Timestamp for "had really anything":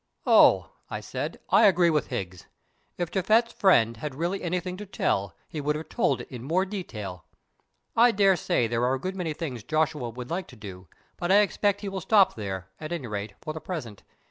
3.97-4.75